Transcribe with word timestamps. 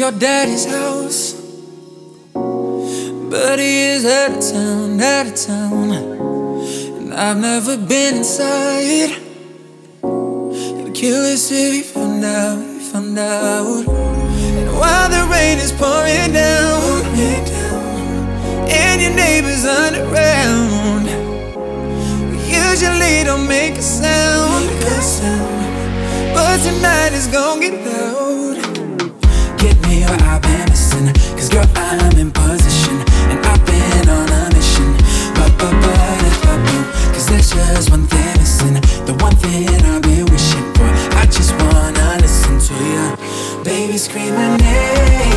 your 0.00 0.12
daddy's 0.12 0.64
house. 0.64 1.34
But 2.32 3.58
he 3.58 3.82
is 3.92 4.06
out 4.06 4.30
of 4.30 4.40
town, 4.50 4.98
out 4.98 5.26
of 5.26 5.34
town. 5.34 5.92
And 5.92 7.12
I've 7.12 7.36
never 7.36 7.76
been 7.76 8.16
inside. 8.16 9.10
It'd 10.02 10.94
kill 10.94 11.22
us 11.34 11.52
if 11.52 11.72
he 11.74 11.82
found 11.82 12.24
out, 12.24 12.64
he 12.64 12.80
found 12.90 13.18
out. 13.18 13.84
And 13.86 14.72
while 14.80 15.10
the 15.10 15.22
rain 15.30 15.58
is 15.58 15.72
pouring 15.72 16.32
down, 16.32 17.04
and 18.72 19.02
your 19.02 19.14
neighbors 19.24 19.66
around, 19.66 21.04
we 22.30 22.38
usually 22.48 23.22
don't 23.28 23.46
make 23.46 23.76
a 23.76 23.82
sound. 23.82 24.64
But 26.32 26.56
tonight 26.62 27.12
is 27.12 27.26
gonna 27.26 27.60
get 27.60 27.74
loud. 27.84 28.29
I'm 31.76 32.18
in 32.18 32.30
position. 32.30 32.96
And 33.30 33.38
I've 33.46 33.64
been 33.66 34.08
on 34.08 34.28
a 34.28 34.54
mission. 34.54 34.96
Cause 37.12 37.26
there's 37.28 37.50
just 37.50 37.90
one 37.90 38.06
thing 38.06 38.38
missing. 38.38 38.74
The 39.06 39.14
one 39.20 39.36
thing 39.36 39.68
I've 39.84 40.02
been 40.02 40.26
wishing 40.26 40.66
for. 40.74 40.88
I 41.16 41.26
just 41.26 41.52
wanna 41.60 42.18
listen 42.20 42.58
to 42.58 42.74
you. 42.84 43.64
Baby, 43.64 43.98
scream 43.98 44.34
my 44.34 44.56
name. 44.56 45.29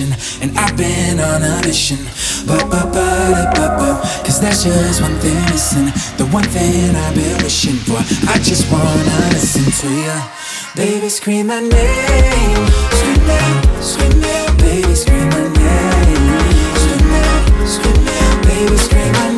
In. 0.00 0.12
And 0.42 0.56
I've 0.58 0.76
been 0.76 1.20
on 1.20 1.42
a 1.42 1.60
mission. 1.64 1.98
But, 2.46 2.68
but, 2.70 2.92
but, 2.92 3.54
but, 3.54 3.78
but. 3.78 4.02
Cause 4.24 4.40
there's 4.40 4.64
just 4.64 5.02
one 5.02 5.14
thing 5.20 5.38
missing. 5.50 5.86
The 6.16 6.26
one 6.32 6.44
thing 6.44 6.96
I've 6.96 7.14
been 7.14 7.42
wishing 7.42 7.76
for. 7.76 7.98
I 8.28 8.38
just 8.38 8.70
wanna 8.72 9.18
listen 9.30 9.64
to 9.64 9.88
you. 9.94 10.18
Baby, 10.74 11.08
scream 11.08 11.46
my 11.48 11.60
name. 11.60 12.66
Scream 12.98 13.30
it, 13.30 13.82
scream 13.82 14.22
it. 14.22 14.58
Baby, 14.58 14.94
scream 14.94 15.28
my 15.28 15.48
name. 15.52 16.40
Scream 16.82 17.12
it, 17.14 17.68
scream 17.68 18.08
it. 18.08 18.46
Baby, 18.46 18.76
scream 18.76 19.12
my 19.12 19.28
name. 19.28 19.33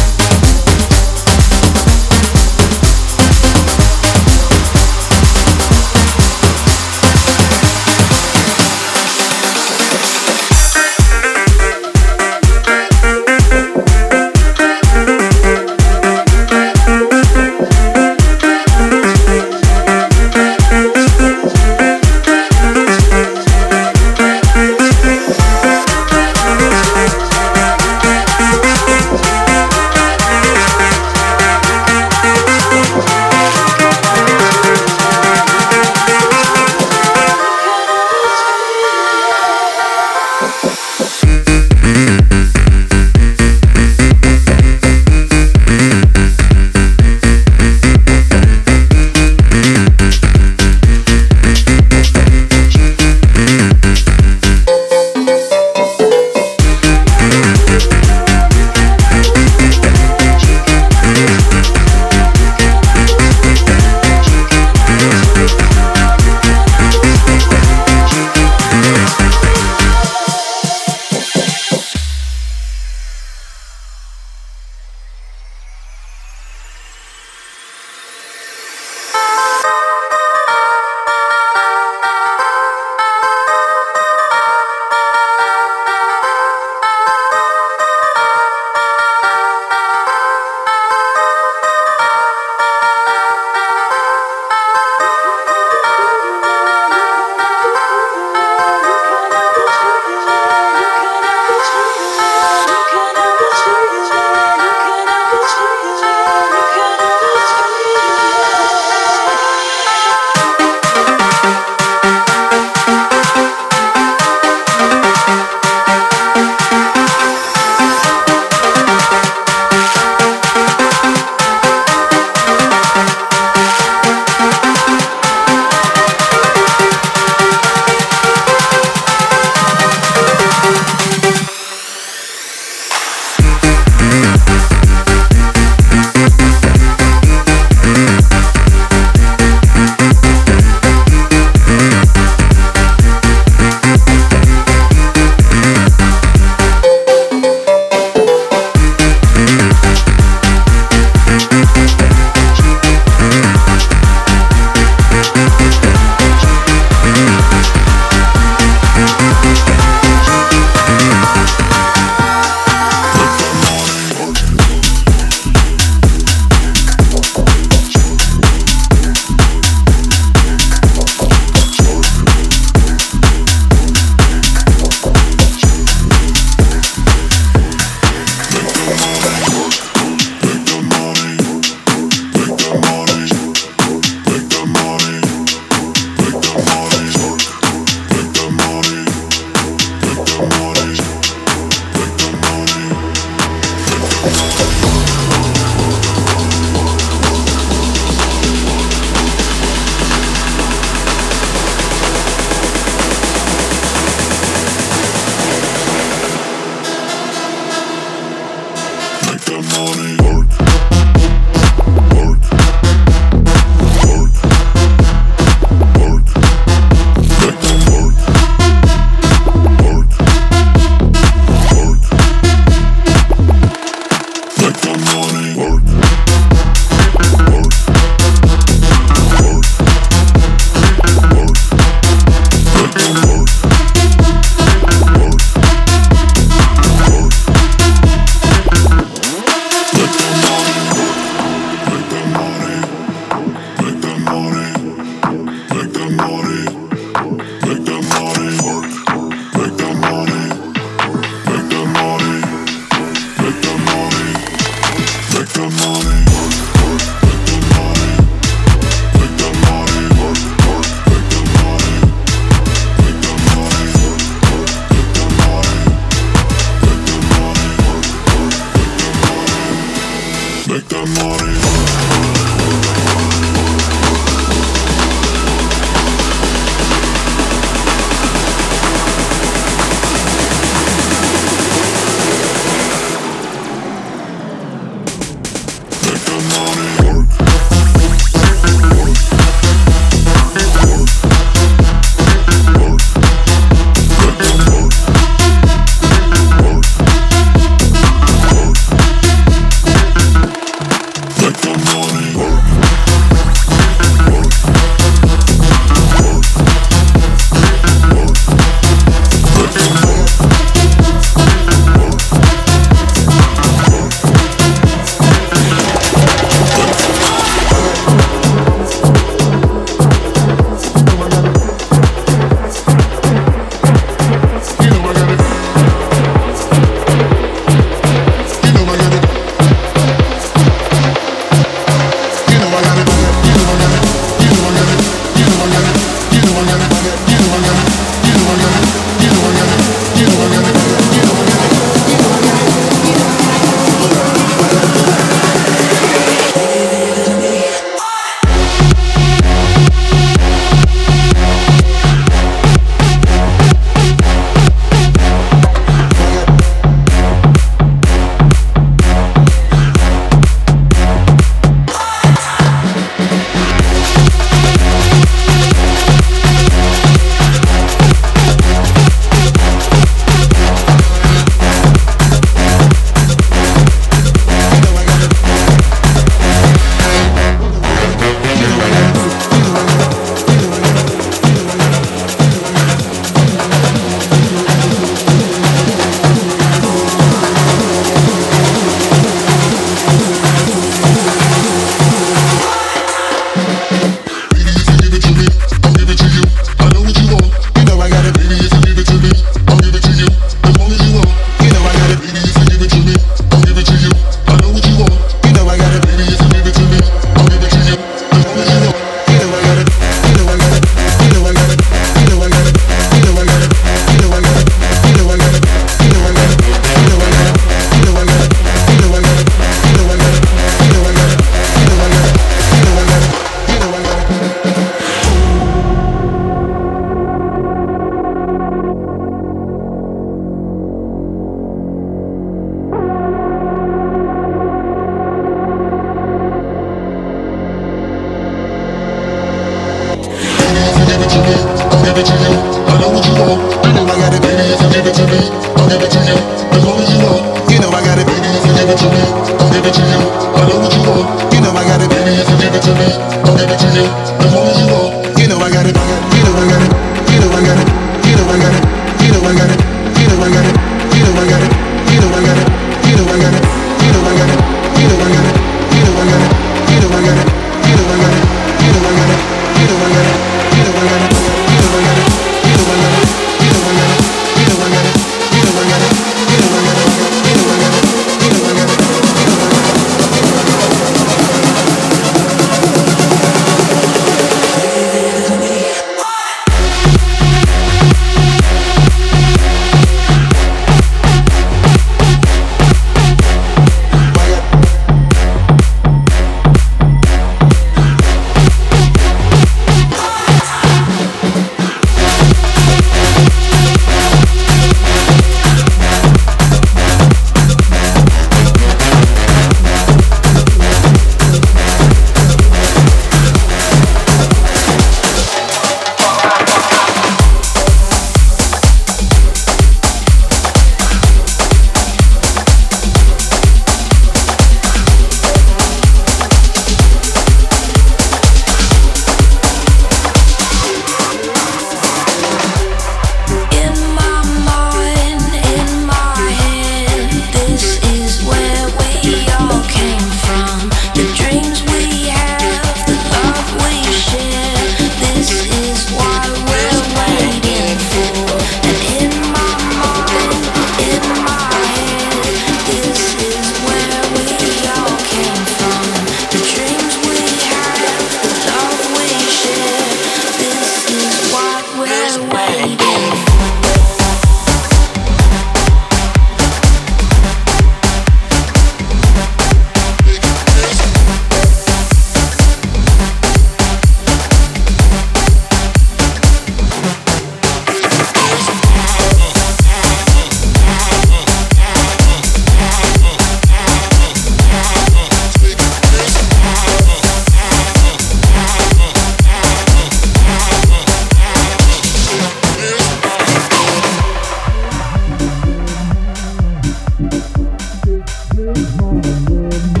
Love. 598.99 600.00